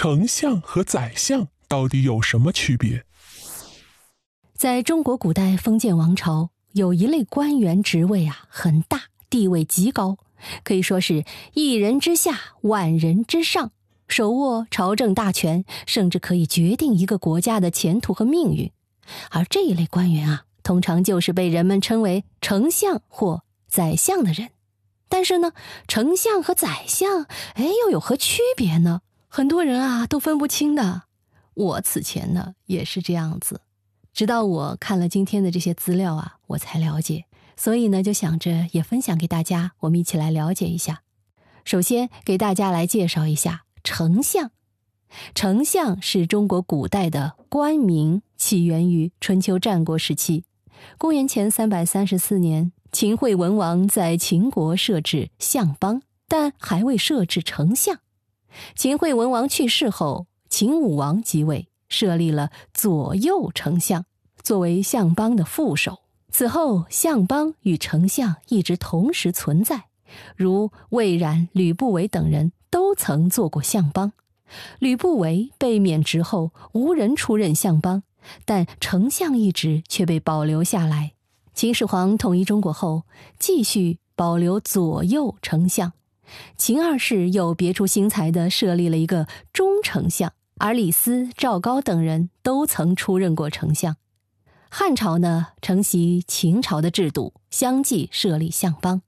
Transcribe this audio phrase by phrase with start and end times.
[0.00, 3.04] 丞相和宰相到底有什么区别？
[4.54, 10.16] 在中国古代封建王朝，有一类官员职位啊很大，地位极高，
[10.62, 11.24] 可以说是
[11.54, 13.72] 一人之下，万人之上，
[14.06, 18.70] 手握朝政大权，甚至可以决定一个国家的前途和命运。
[19.30, 24.50] 而这一类官员啊，通常就是被人们称为丞相或宰相的人。
[25.08, 25.50] 但是呢，
[25.88, 27.24] 丞相和宰相，
[27.54, 29.00] 哎，又有何区别呢？
[29.28, 31.02] 很多人啊都分不清的。
[31.54, 33.60] 我此前呢也是这样子，
[34.12, 37.26] 直到我看了今天的这些资料啊，我才了解。
[37.56, 41.02] 所以呢，就想着也分享给大家，我们一起来了解一下。
[41.64, 44.50] 首先给大家来介绍一下丞相。
[45.34, 50.44] 丞相是中国古代的官名，起源于春秋战国时期。
[50.96, 52.72] 公元前三百三十四年。
[52.90, 57.98] 秦惠文王在秦国设置相邦，但还未设置丞相。
[58.74, 64.04] 秦惠文王去世后，秦武王即位，设立了左右丞相
[64.42, 65.98] 作为相邦的副手。
[66.30, 69.86] 此后，相邦与丞相一直同时存在，
[70.36, 74.12] 如魏冉、吕不韦等人都曾做过相邦。
[74.78, 78.02] 吕不韦被免职后，无人出任相邦，
[78.44, 81.12] 但丞相一职却被保留下来。
[81.54, 83.02] 秦始皇统一中国后，
[83.38, 85.92] 继续保留左右丞相。
[86.56, 93.96] 秦二世又别出心裁地设立了一个中丞相，而李斯、赵高等人都曾出任过丞相。
[94.70, 99.02] 汉朝呢，承袭秦朝的制度，相继设立相邦。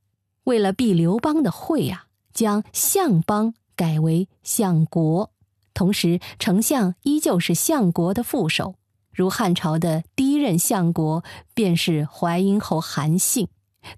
[0.44, 5.30] 为了避刘邦的讳啊，将相邦改为相国，
[5.74, 8.76] 同时丞相依旧是相国的副手。
[9.12, 13.48] 如汉朝的第一任相国便是淮阴侯韩信，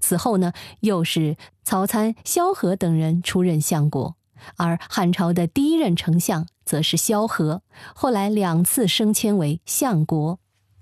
[0.01, 4.17] 此后呢又是曹参、萧何等人出任相国，
[4.57, 7.63] 而汉朝的第一任丞相则是萧何，
[7.95, 10.39] 后来两次升迁为相国。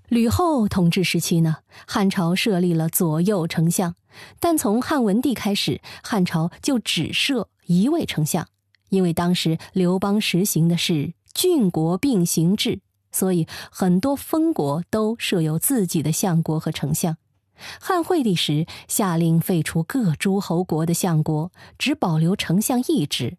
[0.08, 3.94] 吕后统治时期呢，汉朝设立了左右丞相，
[4.40, 8.48] 但从汉文帝开始，汉朝就只设一位丞相，
[8.89, 12.80] 因为当时刘邦实行的是郡国并行制。
[13.12, 17.16] 所以，很多封国都设有自己的相国和丞相。
[17.80, 23.36] 汉惠帝时下令废除各诸侯国的相国，只保留丞相一职。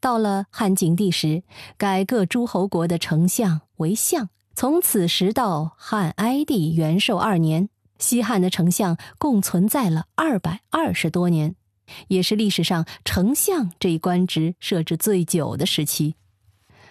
[0.00, 1.42] 到了汉景帝时，
[1.76, 4.28] 改各诸侯国的丞相为相。
[4.54, 7.68] 从此时到汉哀帝元寿二年，
[8.00, 11.54] 西汉的丞相共存在了二百二十多年，
[12.08, 16.16] 也是历史上丞相这一官职设置最久的时期。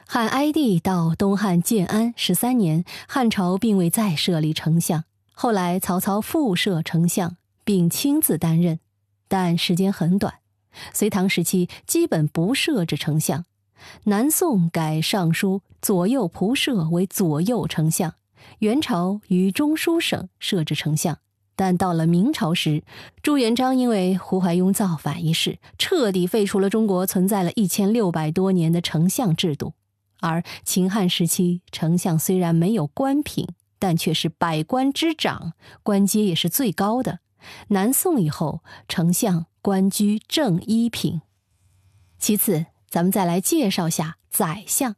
[0.07, 5.03] 汉哀帝到东汉建安十三年，汉朝并未再设立丞相。
[5.40, 8.80] 后来曹操复设丞相，并亲自担任，
[9.28, 10.40] 但时间很短。
[10.94, 13.46] 隋唐时期基本不设置丞相。
[14.06, 18.16] 南宋改尚书左右仆射为左右丞相。
[18.59, 21.20] 元朝于中书省设置丞相，
[21.56, 22.81] 但到了明朝时，
[23.22, 29.74] 朱元璋因为胡怀庸造反一事，彻底废除了中国存在了一千六百多年的丞相制度。
[30.19, 33.48] 而秦汉时期，丞相虽然没有官品，
[33.79, 37.19] 但却是百官之长，官阶也是最高的。
[37.69, 41.21] 南宋以后，丞相官居正一品。
[42.19, 44.95] 其次，咱们再来介绍下宰相。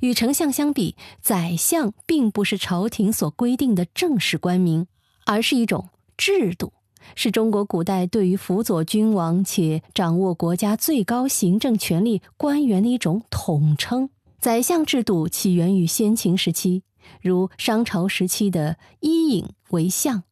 [0.00, 4.86] 与丞相相比，宰相并不是朝廷所规定的正式官名，
[5.26, 6.72] 而是一种制度，
[7.14, 14.08] 是中国古代对于辅佐君王且掌握国家最高行政权力官员的一种统称。
[14.38, 16.84] 宰相制度起源于先秦时期，
[17.20, 20.24] 如商朝时期的伊尹为相，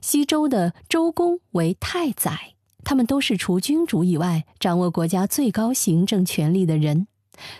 [0.00, 2.54] 西周的周公为太宰，
[2.84, 7.06] 他们都是除君主以外掌握国家最高行政权力的人。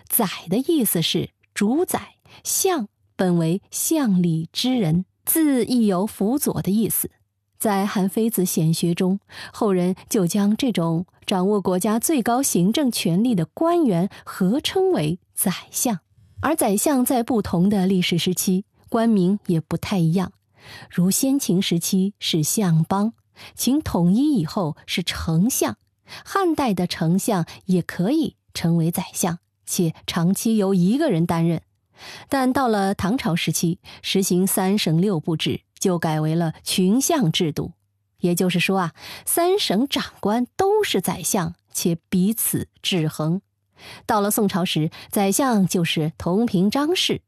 [0.08, 7.10] 宰的意思是主宰，相本为相礼之人，字亦有辅佐的意思。
[7.58, 9.20] 在韩非子显学中，
[9.52, 16.00] 后人就将这种掌握国家最高行政权力的官员合称为宰相。
[16.44, 20.34] 而宰相在不同的历史时期，官名也不太一样。
[20.90, 23.14] 如先秦时期是相邦，
[23.54, 25.78] 秦统一以后是丞相，
[26.22, 31.62] 汉代的丞相也可以成为宰相，且长期由一个人担任。
[32.28, 35.62] 但到了唐朝时期，实行三省六部制。
[35.80, 37.72] 就改为了群相制度，
[38.20, 38.94] 也就是说啊，
[39.26, 43.42] 三省长官都是宰相，且彼此制衡。
[44.06, 47.22] 到了宋朝时，宰相就是同平章事，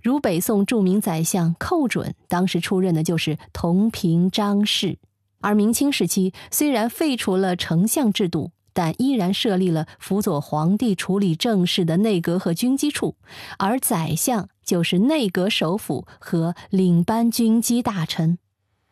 [0.00, 4.98] 如北宋著名宰相寇准，当时出任的就是同平章事。
[5.40, 13.16] 而明清时期，虽然废除了丞相制度，但依然设立了辅佐皇帝处理政事的内阁和军机处，
[13.58, 18.38] 而宰相就是内阁首辅和领班军机大臣。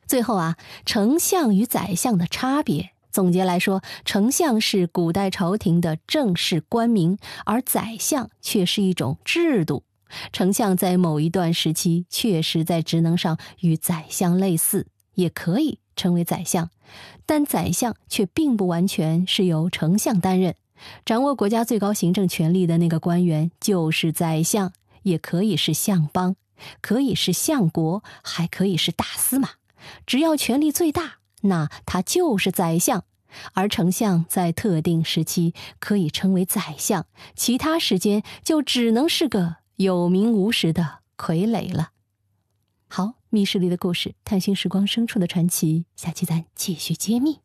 [0.07, 9.85] 最后啊，丞相与宰相的差别，总结来说，丞相是古代朝廷的正式官名，而宰相却是一种制度。
[10.33, 16.71] 丞相在某一段时期确实在职能上与宰相类似，也可以称为宰相。
[17.25, 20.57] 但宰相却并不完全是由丞相担任，
[21.05, 24.73] 掌握国家最高行政权力的那个官员就是宰相，
[25.05, 26.35] 也可以是相邦，
[26.81, 29.51] 可以是相国，还可以是大司马。
[30.05, 33.05] 只要权力最大，那他就是宰相。
[33.53, 37.07] 而丞相在特定时期可以称为宰相，
[37.37, 41.91] 其他时间就只能是个有名无实的傀儡了。
[42.89, 43.15] 好。
[43.33, 45.85] 密室里的故事，探寻时光深处的传奇。
[45.95, 47.39] 下期咱继续揭秘。